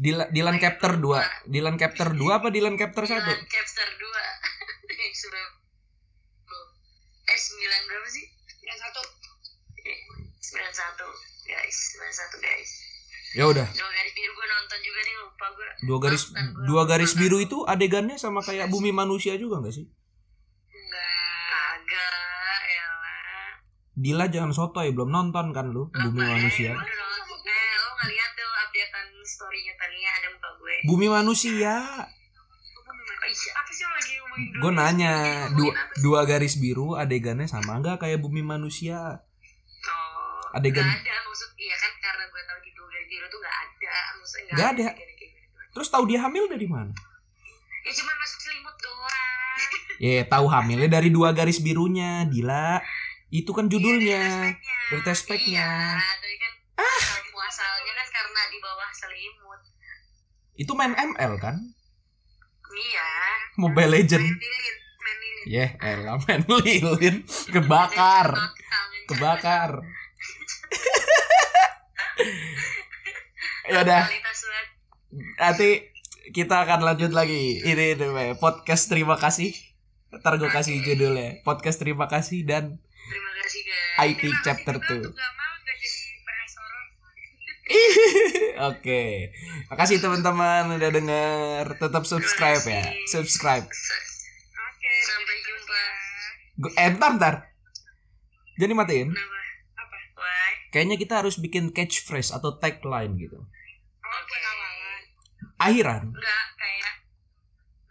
biru 0.00 0.16
Dilan, 0.16 0.28
Dilan 0.32 0.56
Captor 0.56 0.96
2. 0.96 1.52
Dilan 1.52 1.76
Captor 1.76 2.08
2 2.16 2.24
apa 2.32 2.48
Dilan 2.48 2.80
Captor 2.80 3.04
1? 3.04 3.20
Dilan 3.20 3.44
Capster 3.44 3.88
dua. 4.00 4.24
Yang 5.00 5.16
sudah 5.28 5.44
eh 7.30 7.38
sembilan 7.38 7.80
berapa 7.84 8.08
sih? 8.08 8.24
Yang 8.64 8.78
satu. 8.80 9.00
Sembilan 10.40 10.72
satu. 10.72 11.08
Guys 11.44 11.76
sembilan 12.00 12.14
satu 12.14 12.36
guys. 12.40 12.70
Ya 13.30 13.46
udah, 13.46 13.62
dua 13.62 13.90
garis 13.94 14.12
biru 14.18 14.32
gue 14.34 14.46
nonton 14.50 14.78
juga 14.82 15.00
nih 15.06 15.14
lupa 15.22 15.46
gue 15.54 15.68
dua 15.86 15.98
garis 16.02 16.22
dua 16.66 16.82
garis 16.82 17.12
biru 17.14 17.38
itu 17.38 17.62
adegannya 17.62 18.18
sama 18.18 18.42
kayak 18.42 18.66
bumi 18.66 18.90
manusia 18.90 19.38
juga 19.38 19.62
nggak 19.62 19.70
sih? 19.70 19.86
enggak 20.66 21.54
agak 21.78 22.58
ya 22.66 22.86
lah. 22.90 23.50
Dila 23.94 24.26
jangan 24.26 24.50
sotoy, 24.50 24.90
belum 24.90 25.14
nonton 25.14 25.54
kan 25.54 25.70
lu 25.70 25.94
bumi 25.94 26.22
manusia. 26.26 26.74
Udah 26.74 26.82
nonton. 26.82 27.38
Eh, 27.46 27.74
lo 27.78 27.88
nggak 27.94 28.08
lihat 28.10 28.30
tuh 28.34 28.50
updatean 28.50 29.06
story-nya 29.40 29.72
Tania 29.74 30.10
ada 30.12 30.28
muka 30.30 30.50
gue. 30.54 30.74
Bumi 30.84 31.06
manusia. 31.08 31.72
Iya, 33.20 33.50
apa 33.54 33.70
sih 33.70 33.82
lo 33.82 33.92
lagi 33.94 34.12
ngomongin? 34.16 34.48
Gue 34.58 34.72
nanya 34.74 35.12
dua, 35.50 35.72
dua 35.98 36.20
garis 36.24 36.56
biru 36.56 36.92
adegannya 36.94 37.46
sama 37.46 37.78
nggak 37.78 38.00
kayak 38.00 38.18
bumi 38.18 38.42
manusia? 38.42 39.22
Oh, 39.82 40.52
adegan- 40.52 40.84
nggak 40.84 41.04
ada 41.04 41.14
maksud 41.22 41.50
iya 41.54 41.72
kan 41.74 41.92
karena 41.96 42.24
gue 42.26 42.42
tahu 42.42 42.58
di 42.58 42.70
dua 42.72 42.86
garis 42.90 43.08
biru 43.08 43.26
tuh 43.26 43.38
nggak 43.38 43.56
ada 43.56 43.92
maksudnya 44.12 44.42
nggak 44.42 44.56
Nggak 44.56 44.68
ada. 44.68 44.86
kayak 44.90 45.16
gitu. 45.16 45.36
Terus 45.70 45.88
tahu 45.88 46.04
dia 46.04 46.18
hamil 46.20 46.44
dari 46.46 46.66
mana? 46.66 46.92
Ya 47.80 47.92
cuma 47.94 48.12
masuk 48.14 48.38
selimut 48.40 48.76
doang. 48.76 49.16
Ya 50.02 50.24
tahu 50.26 50.46
hamilnya 50.48 50.88
dari 50.90 51.08
dua 51.08 51.30
garis 51.30 51.60
birunya, 51.60 52.24
Dila. 52.24 52.80
Itu 53.28 53.52
kan 53.52 53.68
judulnya. 53.68 54.56
Dari 54.90 55.02
test 55.02 55.22
pack-nya. 55.24 55.68
Iya, 55.94 56.02
tapi 56.16 56.36
kan 56.36 56.52
ah. 56.78 57.04
Muasalnya 57.50 57.92
kan 57.98 58.08
karena 58.14 58.40
di 58.46 58.62
bawah 58.62 58.90
selimut. 58.94 59.58
Itu 60.54 60.70
main 60.78 60.94
ML 60.94 61.34
kan? 61.42 61.58
Iya. 62.70 63.10
Mobile 63.58 63.90
Legend. 63.90 64.22
Main 64.22 64.38
lilin, 64.38 64.76
main 65.02 65.18
lilin. 65.18 65.44
Ya, 65.50 65.66
elah 65.82 66.14
main 66.22 66.46
lilin. 66.46 67.26
Kebakar. 67.26 68.38
Kebakar. 69.10 69.82
ya 73.74 73.82
udah, 73.82 74.06
nanti 75.42 75.90
kita 76.30 76.54
akan 76.62 76.86
lanjut 76.86 77.10
lagi. 77.10 77.66
Ini 77.66 77.98
namanya 77.98 78.38
podcast 78.38 78.86
terima 78.86 79.18
kasih. 79.18 79.50
Ntar 80.14 80.38
gue 80.38 80.46
kasih 80.54 80.78
judulnya. 80.86 81.42
Podcast 81.42 81.82
terima 81.82 82.06
kasih 82.06 82.46
dan 82.46 82.78
Terima 83.10 83.30
kasih 83.42 83.60
guys. 83.66 84.06
IT 84.06 84.22
chapter 84.46 84.78
2. 84.78 85.02
Untuk 85.02 85.18
gak 85.18 85.32
mau 85.34 85.54
gak 85.66 85.76
jadi 85.82 86.14
bahas 86.22 86.52
horor 86.54 86.86
Oke. 88.70 89.32
Makasih 89.70 90.02
teman-teman 90.02 90.74
udah 90.76 90.90
denger. 90.90 91.64
Tetap 91.78 92.02
subscribe 92.04 92.64
ya. 92.66 92.84
Subscribe. 93.08 93.64
oke 93.64 94.92
Sampai 95.06 95.36
jumpa. 95.46 95.80
Eh, 96.76 96.88
ntar, 96.98 97.12
ntar. 97.16 97.34
Jadi 98.60 98.72
matiin. 98.74 99.10
Apa? 99.14 99.96
Kayaknya 100.70 100.96
kita 101.00 101.14
harus 101.24 101.38
bikin 101.40 101.72
catchphrase 101.72 102.34
atau 102.36 102.58
tagline 102.58 103.16
gitu. 103.16 103.40
Akhiran. 105.60 106.08
Enggak 106.08 106.44
kayak 106.56 106.92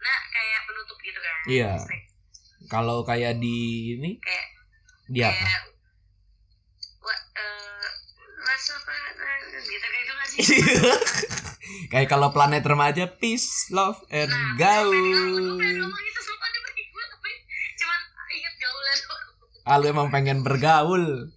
nah 0.02 0.20
kayak 0.34 0.60
penutup 0.66 0.98
gitu 1.06 1.18
kan 1.22 1.34
Iya. 1.46 1.72
Kalau 2.66 3.06
kayak 3.06 3.38
di 3.38 3.58
ini 3.94 4.18
kayak 4.18 4.46
dia 5.06 5.30
apa? 5.30 5.38
kayak 5.38 5.62
gitu 9.64 9.86
gitu 9.86 10.12
sih 10.30 10.62
kayak 11.92 12.08
kalau 12.10 12.30
planet 12.30 12.62
remaja 12.66 13.06
peace, 13.18 13.70
love 13.70 13.98
and 14.10 14.30
Nah, 14.30 14.54
gaul. 14.58 15.58
Ah, 19.70 19.78
lu 19.78 19.86
emang 19.86 20.10
pengen 20.10 20.42
bergaul. 20.42 21.30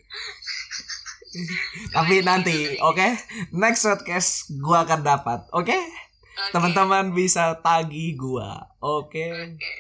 Tapi 1.96 2.26
nanti, 2.26 2.82
oke? 2.82 3.08
Next 3.54 3.86
podcast 3.86 4.50
gua 4.58 4.90
akan 4.90 5.06
dapat, 5.06 5.46
oke? 5.54 5.70
Oke. 5.70 5.78
Teman-teman 6.50 7.14
bisa 7.14 7.62
tagih 7.62 8.18
gua, 8.18 8.74
oke? 8.82 9.54
Oke. 9.54 9.74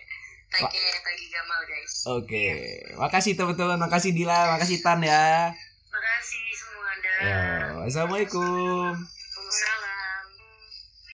Tagi 0.54 0.82
tagi 1.02 1.26
Gamal 1.34 1.62
guys. 1.66 1.94
Oke. 2.14 2.46
Makasih 2.94 3.34
teman-teman, 3.34 3.82
makasih 3.82 4.14
Dila, 4.14 4.54
makasih 4.54 4.86
Tan 4.86 5.02
ya. 5.02 5.50
Makasih. 5.90 6.53
Ya, 7.22 7.78
Assalamualaikum. 7.86 8.98
Waalaikumsalam. 8.98 9.93